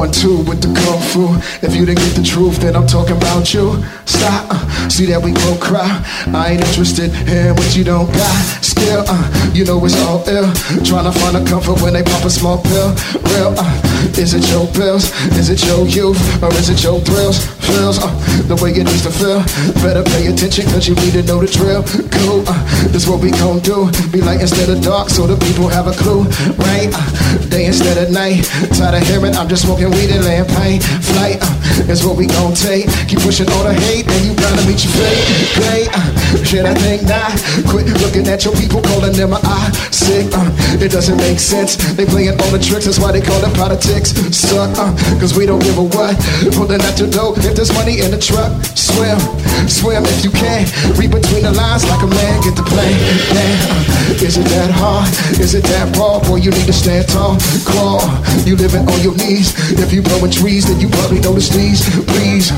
One, 0.00 0.10
two 0.10 0.38
with 0.48 0.62
the 0.62 0.72
kung 0.72 0.98
fu. 1.12 1.28
If 1.60 1.76
you 1.76 1.84
didn't 1.84 1.98
get 1.98 2.16
the 2.16 2.22
truth, 2.22 2.56
then 2.56 2.74
I'm 2.74 2.86
talking 2.86 3.18
about 3.18 3.52
you. 3.52 3.84
Stop. 4.06 4.48
Uh, 4.48 4.88
see 4.88 5.04
that 5.12 5.20
we 5.20 5.32
both 5.32 5.60
cry. 5.60 5.92
I 6.32 6.56
ain't 6.56 6.64
interested 6.64 7.12
in 7.28 7.54
what 7.54 7.76
you 7.76 7.84
don't 7.84 8.08
got. 8.08 8.64
Still, 8.64 9.04
uh, 9.06 9.52
you 9.52 9.66
know 9.66 9.76
it's 9.84 10.00
all 10.08 10.24
ill. 10.26 10.48
Trying 10.88 11.04
to 11.04 11.12
find 11.12 11.36
a 11.36 11.44
comfort 11.44 11.82
when 11.82 11.92
they 11.92 12.02
pop 12.02 12.24
a 12.24 12.30
small 12.30 12.62
pill. 12.64 12.96
Real, 13.28 13.52
uh, 13.60 14.16
is 14.16 14.32
it 14.32 14.48
your 14.48 14.66
pills? 14.72 15.12
Is 15.36 15.50
it 15.50 15.60
your 15.68 15.84
youth? 15.84 16.16
Or 16.42 16.48
is 16.56 16.70
it 16.70 16.82
your 16.82 16.98
thrills? 17.00 17.59
Uh, 17.70 18.10
the 18.50 18.56
way 18.58 18.74
it 18.74 18.82
needs 18.82 19.02
to 19.06 19.12
feel. 19.14 19.38
Better 19.78 20.02
pay 20.02 20.26
attention 20.26 20.66
cause 20.74 20.88
you 20.88 20.94
need 20.98 21.14
to 21.14 21.22
know 21.22 21.38
the 21.38 21.46
drill. 21.46 21.86
Cool, 22.18 22.42
uh, 22.42 22.58
this 22.90 23.06
what 23.06 23.22
we 23.22 23.30
gon' 23.30 23.60
do. 23.60 23.86
Be 24.10 24.20
light 24.20 24.40
instead 24.40 24.68
of 24.68 24.82
dark 24.82 25.08
so 25.08 25.26
the 25.26 25.38
people 25.46 25.68
have 25.68 25.86
a 25.86 25.94
clue. 25.94 26.26
Right? 26.58 26.90
Uh, 26.90 27.38
day 27.46 27.66
instead 27.66 27.94
of 27.94 28.10
night. 28.10 28.42
Tired 28.74 28.98
of 28.98 29.06
hearing 29.06 29.34
I'm 29.38 29.48
just 29.48 29.62
smoking 29.62 29.90
weed 29.94 30.10
and 30.10 30.24
laying 30.26 30.50
pain. 30.58 30.82
Flight 30.82 31.38
uh, 31.38 31.92
is 31.92 32.02
what 32.04 32.16
we 32.16 32.26
gon' 32.26 32.54
take. 32.54 32.90
Keep 33.06 33.22
pushing 33.22 33.46
all 33.54 33.62
the 33.62 33.74
hate 33.74 34.06
and 34.10 34.20
you 34.26 34.34
gotta 34.34 34.66
meet 34.66 34.82
your 34.82 34.94
fate. 34.98 35.22
Great, 35.54 35.88
uh, 35.94 36.10
shit 36.42 36.66
I 36.66 36.74
think 36.74 37.06
not. 37.06 37.30
Quit 37.70 37.86
looking 38.02 38.26
at 38.26 38.44
your 38.44 38.54
people 38.58 38.82
calling 38.82 39.14
them 39.14 39.32
a 39.32 39.40
eye 39.46 39.70
sick. 40.10 40.26
Uh, 40.34 40.50
it 40.82 40.90
doesn't 40.90 41.18
make 41.18 41.38
sense. 41.38 41.76
They 41.94 42.06
playing 42.06 42.34
all 42.40 42.50
the 42.50 42.58
tricks, 42.58 42.86
that's 42.86 42.98
why 42.98 43.12
they 43.12 43.20
call 43.20 43.38
it 43.44 43.54
politics. 43.54 44.10
Suck, 44.34 44.74
uh, 44.74 44.90
cause 45.20 45.36
we 45.38 45.46
don't 45.46 45.62
give 45.62 45.78
a 45.78 45.86
what. 45.86 46.18
Pulling 46.58 46.82
out 46.82 46.98
your 46.98 47.10
dough 47.10 47.34
if 47.36 47.54
there's 47.60 47.76
money 47.76 48.00
in 48.00 48.08
the 48.08 48.16
truck. 48.16 48.48
Swim, 48.72 49.20
swim 49.68 50.00
if 50.08 50.24
you 50.24 50.32
can. 50.32 50.64
Read 50.96 51.12
between 51.12 51.44
the 51.44 51.52
lines 51.52 51.84
like 51.84 52.00
a 52.00 52.08
man, 52.08 52.40
get 52.40 52.56
the 52.56 52.64
plane. 52.64 52.96
Damn, 53.28 53.76
uh, 53.76 54.24
is 54.24 54.40
it 54.40 54.48
that 54.56 54.72
hard? 54.72 55.04
Is 55.36 55.52
it 55.52 55.68
that 55.68 55.92
raw? 55.92 56.24
Boy, 56.24 56.40
you 56.40 56.48
need 56.56 56.64
to 56.64 56.72
stand 56.72 57.04
tall. 57.12 57.36
Crawl, 57.68 58.00
you 58.48 58.56
living 58.56 58.88
on 58.88 58.96
your 59.04 59.12
knees. 59.12 59.52
If 59.76 59.92
you 59.92 60.00
blowing 60.00 60.32
trees, 60.32 60.72
then 60.72 60.80
you 60.80 60.88
probably 60.88 61.20
notice 61.20 61.52
these. 61.52 61.84
Please, 62.08 62.48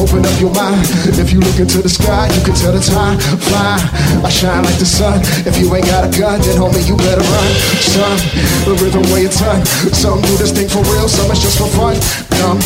open 0.00 0.24
up 0.24 0.36
your 0.40 0.52
mind. 0.56 0.88
If 1.20 1.36
you 1.36 1.44
look 1.44 1.60
into 1.60 1.84
the 1.84 1.92
sky, 1.92 2.32
you 2.32 2.40
can 2.40 2.56
tell 2.56 2.72
the 2.72 2.80
time. 2.80 3.20
Fly, 3.20 3.76
I 4.24 4.30
shine 4.32 4.64
like 4.64 4.80
the 4.80 4.88
sun. 4.88 5.20
If 5.44 5.60
you 5.60 5.68
ain't 5.76 5.84
got 5.84 6.08
a 6.08 6.10
gun, 6.16 6.40
then 6.40 6.56
homie, 6.56 6.80
you 6.88 6.96
better 6.96 7.20
run. 7.20 7.50
Son, 7.84 8.16
the 8.64 8.72
rhythm 8.80 9.04
way 9.12 9.28
a 9.28 9.32
ton. 9.32 9.60
Some 9.92 10.24
do 10.24 10.32
this 10.40 10.56
thing 10.56 10.72
for 10.72 10.80
real, 10.96 11.12
some 11.12 11.28
it's 11.28 11.44
just 11.44 11.60
for 11.60 11.68
fun. 11.76 12.00
Dumb, 12.40 12.60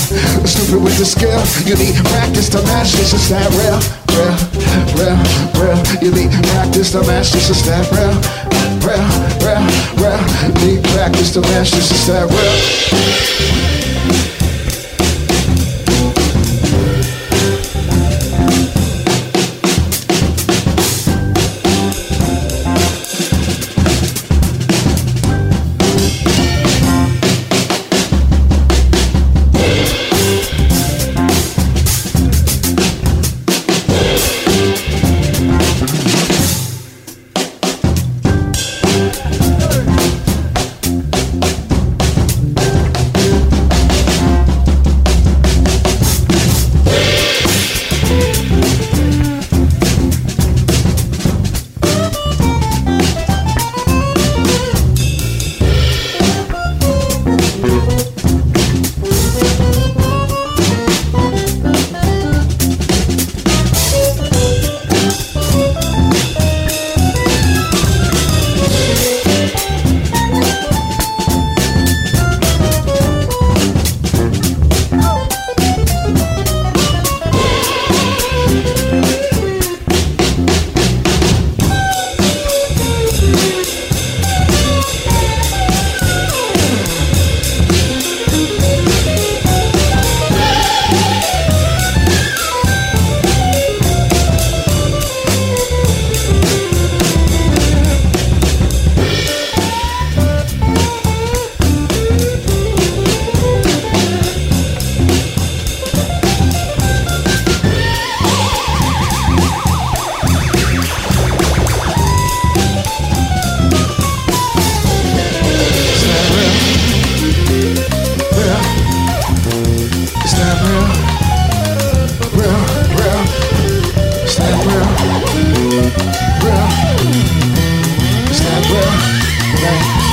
stupid 0.47 0.83
with 0.83 0.95
the 1.03 1.07
skill. 1.07 1.43
You 1.71 1.77
need 1.77 1.95
practice 2.05 2.49
to 2.49 2.61
match 2.65 2.91
this. 2.95 3.13
Is 3.13 3.29
that 3.29 3.47
real? 3.55 3.79
Real, 4.11 4.35
real, 4.99 5.15
real. 5.55 5.79
You 6.03 6.11
need 6.11 6.33
practice 6.49 6.91
to 6.91 7.01
match 7.07 7.31
this. 7.31 7.49
Is 7.49 7.65
that 7.65 7.87
real? 7.95 8.11
Real, 8.83 9.07
real, 9.39 9.63
real. 10.03 10.19
Need 10.67 10.83
practice 10.83 11.31
to 11.35 11.41
match 11.43 11.71
this. 11.71 11.93
Is 11.93 12.09
that 12.09 12.27
real? 12.29 13.90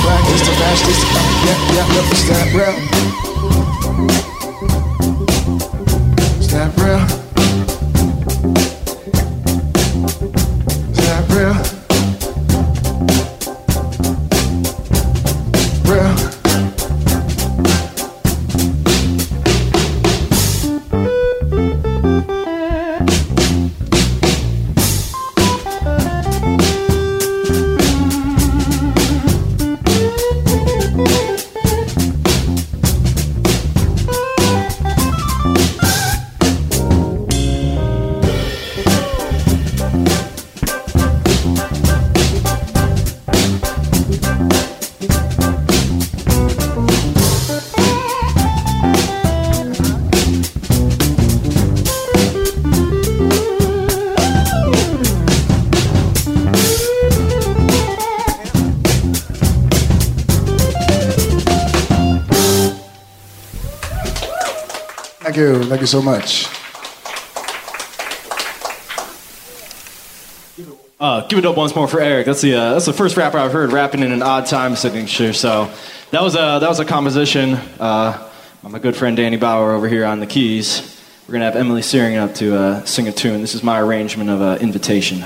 Practice 0.02 0.42
match 0.60 0.80
this. 0.86 1.00
Yeah, 1.44 1.74
yeah, 1.74 1.94
yeah. 1.94 2.12
Is 2.12 2.28
that 2.28 2.54
real? 2.54 3.17
So 65.88 66.02
much. 66.02 66.46
Uh, 71.00 71.26
give 71.28 71.38
it 71.38 71.46
up 71.46 71.56
once 71.56 71.74
more 71.76 71.86
for 71.86 72.00
Eric. 72.00 72.26
That's 72.26 72.40
the 72.40 72.54
uh, 72.54 72.72
that's 72.72 72.86
the 72.86 72.92
first 72.92 73.16
rapper 73.16 73.38
I've 73.38 73.52
heard 73.52 73.72
rapping 73.72 74.02
in 74.02 74.10
an 74.10 74.20
odd 74.20 74.46
time 74.46 74.74
signature. 74.74 75.32
So 75.32 75.70
that 76.10 76.22
was 76.22 76.34
a 76.34 76.58
that 76.60 76.68
was 76.68 76.80
a 76.80 76.84
composition. 76.84 77.54
Uh, 77.78 78.30
my 78.62 78.78
good 78.78 78.96
friend 78.96 79.16
Danny 79.16 79.36
Bauer 79.36 79.72
over 79.72 79.88
here 79.88 80.04
on 80.04 80.20
the 80.20 80.26
keys. 80.26 81.00
We're 81.26 81.32
gonna 81.32 81.44
have 81.44 81.56
Emily 81.56 81.82
Searing 81.82 82.16
up 82.16 82.34
to 82.36 82.56
uh, 82.56 82.84
sing 82.84 83.06
a 83.06 83.12
tune. 83.12 83.40
This 83.40 83.54
is 83.54 83.62
my 83.62 83.80
arrangement 83.80 84.28
of 84.28 84.42
uh, 84.42 84.58
"Invitation." 84.60 85.24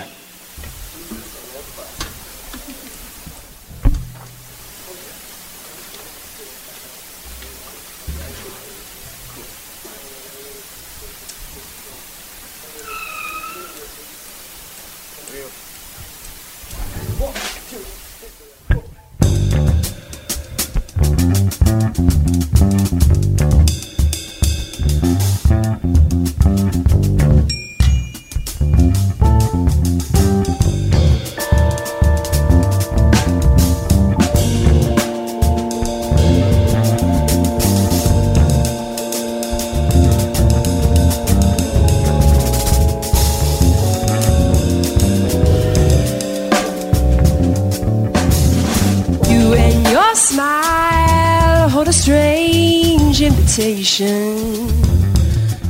Invitation. 53.24 54.68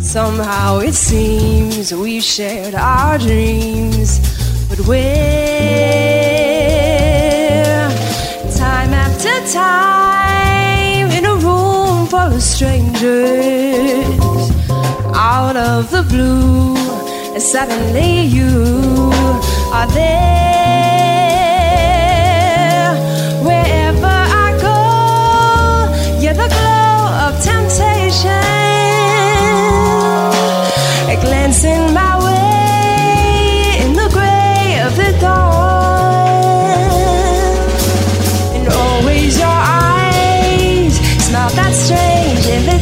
Somehow 0.00 0.78
it 0.78 0.94
seems 0.94 1.92
we've 1.92 2.22
shared 2.22 2.74
our 2.74 3.18
dreams, 3.18 4.20
but 4.68 4.80
where? 4.86 5.02
Time 8.56 8.94
after 8.94 9.28
time 9.52 11.10
in 11.10 11.26
a 11.26 11.34
room 11.36 12.06
full 12.06 12.18
of 12.18 12.42
strangers, 12.42 14.50
out 15.14 15.56
of 15.56 15.90
the 15.90 16.02
blue, 16.08 16.74
and 17.34 17.42
suddenly 17.42 18.22
you 18.22 19.10
are 19.72 19.86
there. 19.88 20.61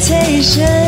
Invitation 0.00 0.79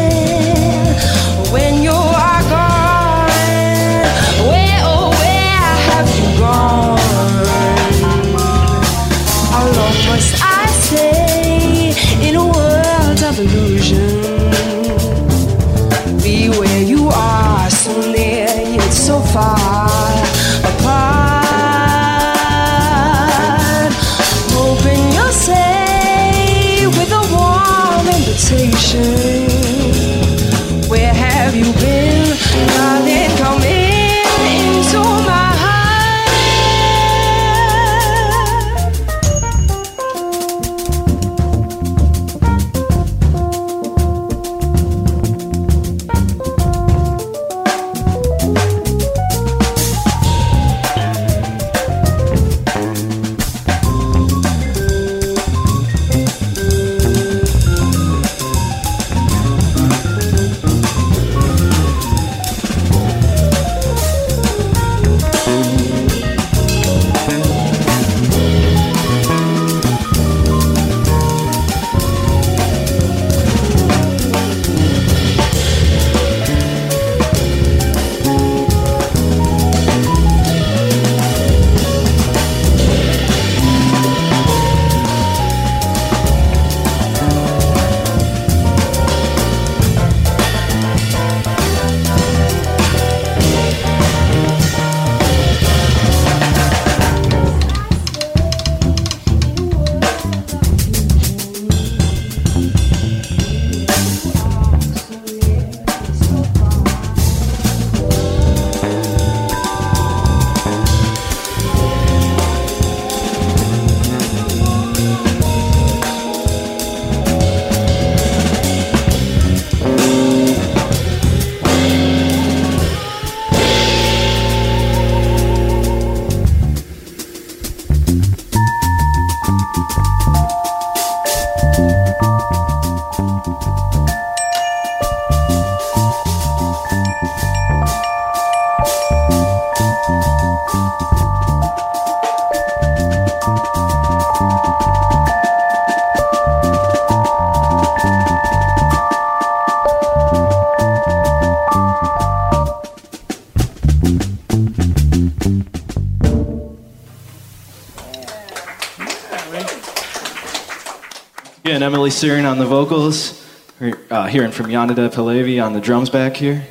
Again, 161.83 161.95
Emily 161.95 162.11
Searing 162.11 162.45
on 162.45 162.59
the 162.59 162.64
vocals. 162.64 163.45
We're 163.81 163.99
uh, 164.09 164.29
hearing 164.29 164.53
from 164.53 164.66
Yanida 164.66 165.12
Palevi 165.12 165.61
on 165.61 165.73
the 165.73 165.81
drums 165.81 166.11
back 166.11 166.37
here. 166.37 166.64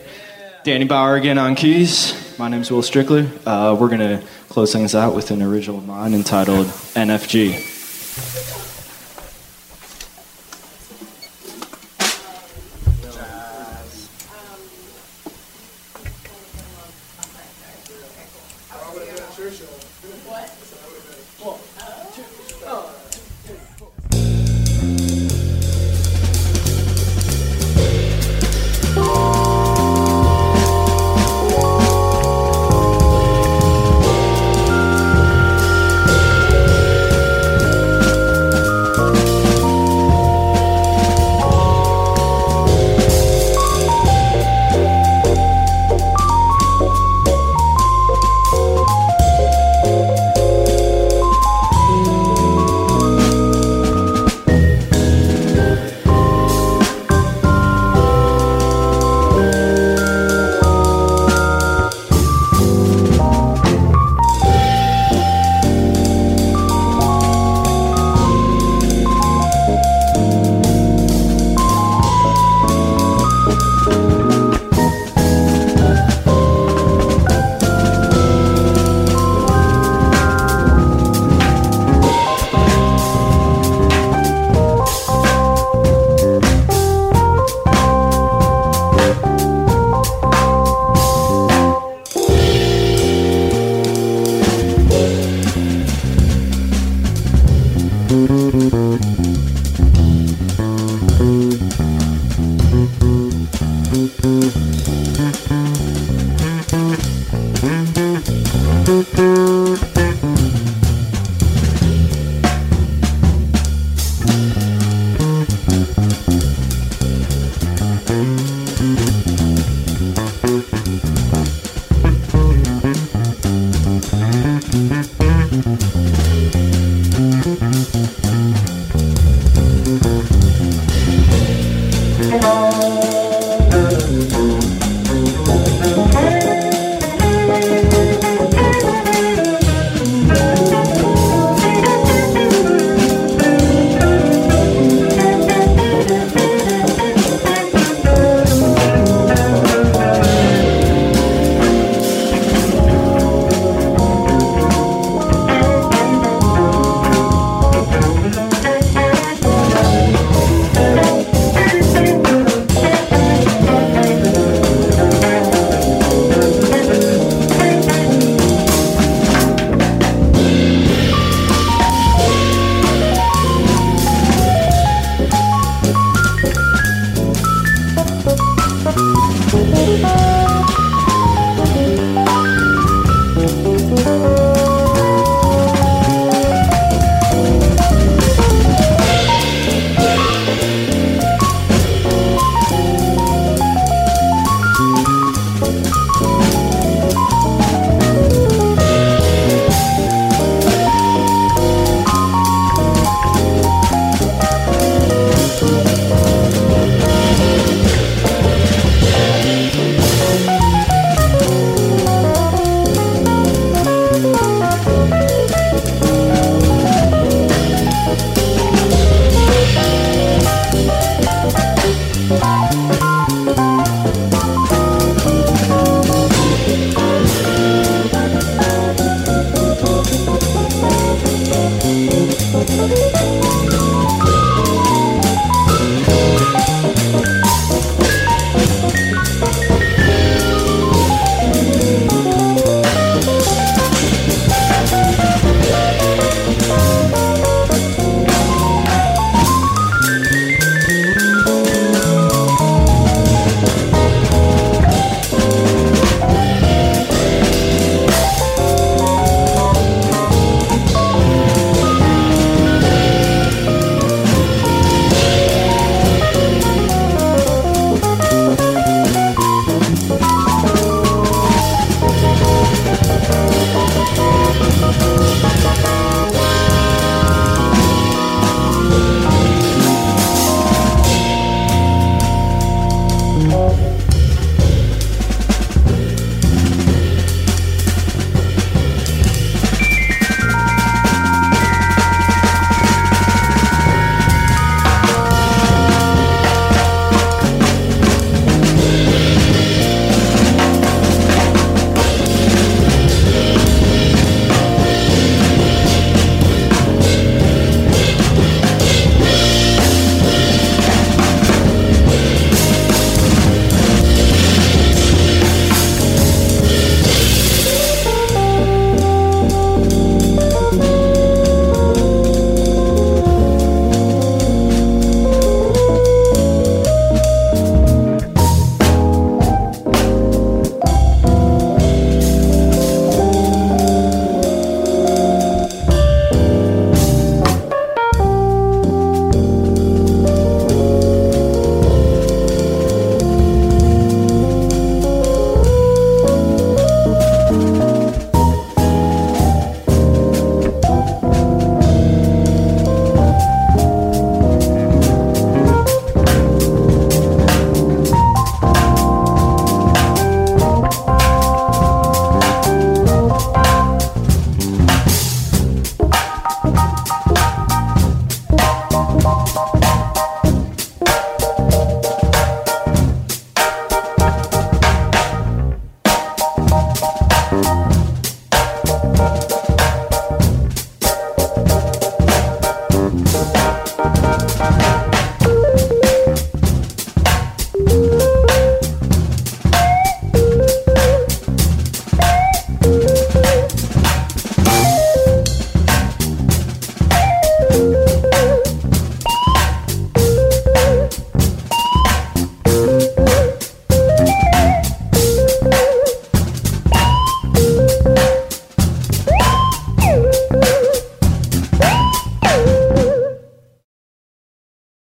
Danny 0.63 0.86
Bauer 0.86 1.17
again 1.17 1.38
on 1.38 1.56
keys. 1.56 2.13
My 2.39 2.47
name's 2.47 2.71
Will 2.71 2.82
Strickler. 2.82 3.28
Uh, 3.45 3.76
we're 3.76 3.89
going 3.89 4.00
to 4.00 4.26
close 4.47 4.71
things 4.71 4.95
out 4.95 5.13
with 5.13 5.30
an 5.32 5.41
original 5.41 5.80
of 5.80 5.86
mine 5.86 6.13
entitled 6.13 6.67
NFG. 6.67 7.81